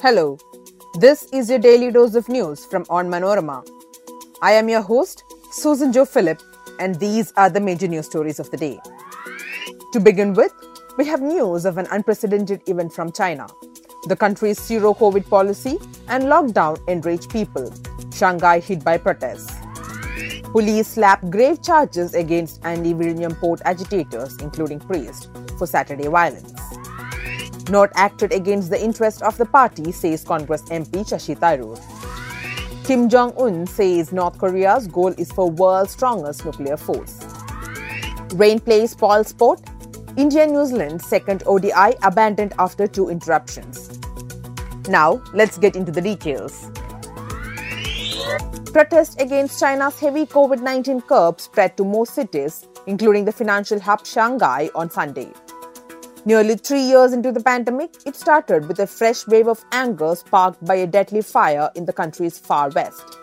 [0.00, 0.38] Hello,
[1.00, 3.68] this is your daily dose of news from Onmanorama.
[4.40, 6.40] I am your host, Susan Joe Philip,
[6.78, 8.78] and these are the major news stories of the day.
[9.92, 10.52] To begin with,
[10.98, 13.48] we have news of an unprecedented event from China.
[14.06, 17.74] The country's zero COVID policy and lockdown enraged people.
[18.14, 19.52] Shanghai hit by protests.
[20.52, 26.57] Police slapped grave charges against anti-Vizhinjam port agitators, including priests, for Saturday violence.
[27.70, 31.78] Not acted against the interest of the party, says Congress MP Shashi Tharoor.
[32.84, 37.20] Kim Jong Un says North Korea's goal is for world's strongest nuclear force.
[38.34, 39.60] Rain plays spoil sport.
[40.16, 43.98] India New Zealand's second ODI abandoned after two interruptions.
[44.88, 46.70] Now, let's get into the details.
[48.72, 54.06] Protests against China's heavy COVID 19 curb spread to more cities, including the financial hub
[54.06, 55.30] Shanghai, on Sunday.
[56.24, 60.62] Nearly three years into the pandemic, it started with a fresh wave of anger sparked
[60.64, 63.16] by a deadly fire in the country's far west.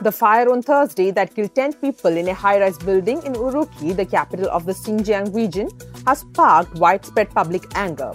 [0.00, 3.94] The fire on Thursday that killed 10 people in a high rise building in Urumqi,
[3.94, 5.68] the capital of the Xinjiang region,
[6.06, 8.12] has sparked widespread public anger.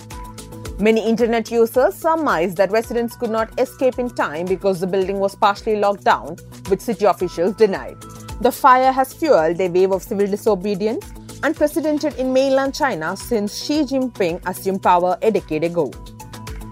[0.79, 5.35] Many internet users surmised that residents could not escape in time because the building was
[5.35, 6.37] partially locked down,
[6.69, 7.97] which city officials denied.
[8.41, 11.05] The fire has fueled a wave of civil disobedience
[11.45, 15.91] unprecedented in mainland China since Xi Jinping assumed power a decade ago.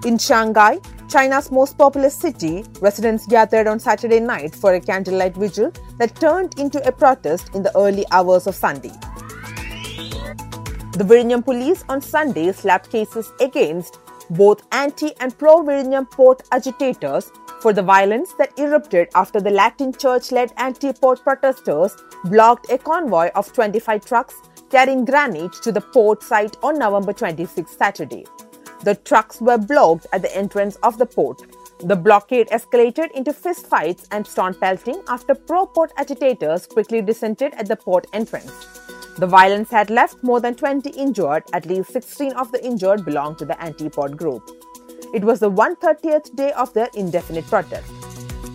[0.04, 5.72] In Shanghai, China's most populous city, residents gathered on Saturday night for a candlelight vigil
[6.00, 8.94] that turned into a protest in the early hours of Sunday.
[10.98, 14.00] The Vizhinjam police on Sunday slapped cases against
[14.32, 19.94] both anti and pro Vizhinjam port agitators for the violence that erupted after the Latin
[19.94, 24.42] church led anti port protesters blocked a convoy of 25 trucks
[24.74, 28.26] carrying granite to the port site on November 26 Saturday.
[28.84, 31.44] The trucks were blocked at the entrance of the port.
[31.82, 37.68] The blockade escalated into fistfights and stone pelting after pro port agitators quickly dissented at
[37.68, 38.52] the port entrance.
[39.20, 43.38] The violence had left more than 20 injured, at least 16 of the injured belonged
[43.40, 44.50] to the anti port group.
[45.14, 47.94] It was the 130th day of their indefinite protest.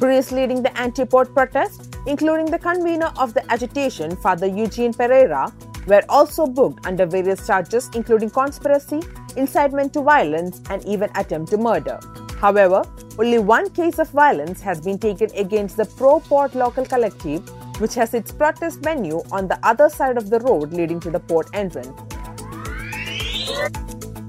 [0.00, 5.52] Priests leading the anti port protest, including the convener of the agitation, Father Eugene Pereira,
[5.88, 9.00] were also booked under various charges including conspiracy,
[9.36, 11.98] incitement to violence, and even attempt to murder.
[12.38, 12.82] However,
[13.18, 17.48] only one case of violence has been taken against the pro port local collective,
[17.80, 21.18] which has its protest venue on the other side of the road leading to the
[21.18, 21.88] port entrance.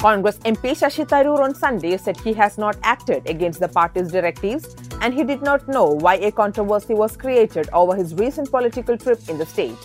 [0.01, 4.75] Congress MP Shashi Tharoor on Sunday said he has not acted against the party's directives
[5.01, 9.19] and he did not know why a controversy was created over his recent political trip
[9.27, 9.75] in the state.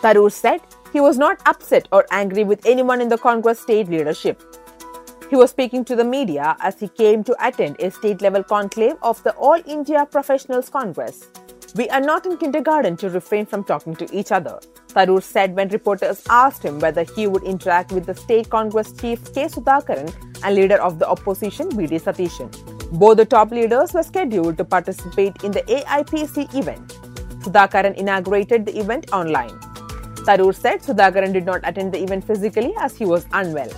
[0.00, 4.42] Tharoor said he was not upset or angry with anyone in the Congress state leadership.
[5.30, 8.96] He was speaking to the media as he came to attend a state level conclave
[9.02, 11.28] of the All India Professionals Congress.
[11.74, 15.70] We are not in kindergarten to refrain from talking to each other, Tharoor said when
[15.70, 19.46] reporters asked him whether he would interact with the state Congress chief K.
[19.46, 20.12] Sudhakaran
[20.44, 21.96] and leader of the opposition V.D.
[21.96, 22.50] Satheesan.
[22.98, 26.98] Both the top leaders were scheduled to participate in the AIPC event.
[27.40, 29.58] Sudhakaran inaugurated the event online.
[30.26, 33.70] Tharoor said Sudhakaran did not attend the event physically as he was unwell.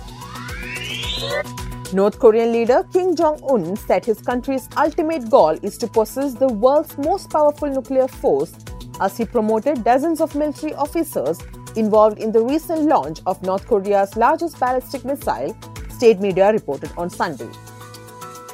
[1.93, 6.47] North Korean leader Kim Jong un said his country's ultimate goal is to possess the
[6.47, 8.53] world's most powerful nuclear force
[8.99, 11.39] as he promoted dozens of military officers
[11.75, 15.55] involved in the recent launch of North Korea's largest ballistic missile,
[15.89, 17.49] state media reported on Sunday.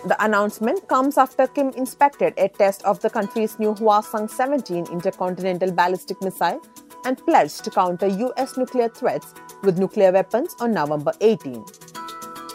[0.05, 5.71] The announcement comes after Kim inspected a test of the country's new Hwasong 17 intercontinental
[5.71, 6.59] ballistic missile
[7.05, 11.65] and pledged to counter US nuclear threats with nuclear weapons on November 18.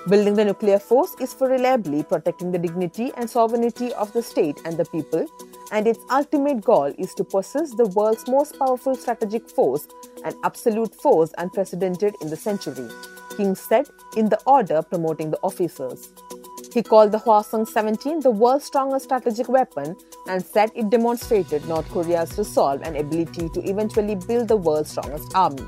[0.09, 4.61] Building the nuclear force is for reliably protecting the dignity and sovereignty of the state
[4.65, 5.27] and the people,
[5.73, 9.89] and its ultimate goal is to possess the world's most powerful strategic force,
[10.25, 12.89] an absolute force unprecedented in the century,
[13.37, 16.13] Kim said in the order promoting the officers.
[16.77, 19.97] He called the Hwasong 17 the world's strongest strategic weapon
[20.29, 25.35] and said it demonstrated North Korea's resolve and ability to eventually build the world's strongest
[25.35, 25.65] army.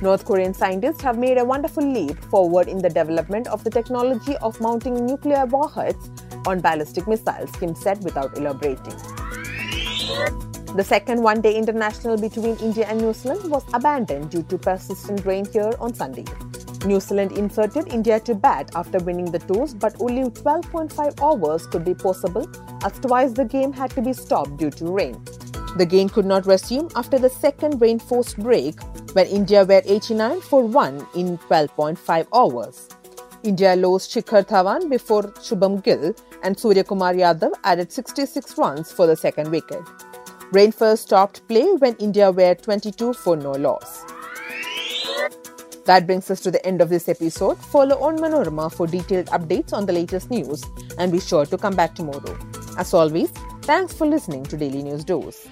[0.00, 4.36] North Korean scientists have made a wonderful leap forward in the development of the technology
[4.36, 6.08] of mounting nuclear warheads
[6.46, 8.94] on ballistic missiles, Kim said without elaborating.
[10.76, 15.26] The second one day international between India and New Zealand was abandoned due to persistent
[15.26, 16.26] rain here on Sunday.
[16.84, 21.84] New Zealand inserted India to bat after winning the toss, but only 12.5 overs could
[21.84, 22.46] be possible
[22.84, 25.22] as twice the game had to be stopped due to rain.
[25.76, 28.80] The game could not resume after the second rain forced break
[29.14, 32.88] when India were 89 for 1 in 12.5 overs.
[33.42, 39.06] India lost Shikhar Dhawan before Shubman Gill and Surya Kumar Yadav added 66 runs for
[39.06, 39.82] the second wicket.
[40.52, 44.04] Rain first stopped play when India were 22 for no loss.
[45.86, 47.58] That brings us to the end of this episode.
[47.58, 50.64] Follow Onmanorama for detailed updates on the latest news
[50.98, 52.38] and be sure to come back tomorrow.
[52.78, 53.30] As always,
[53.62, 55.46] thanks for listening to Daily News Dose.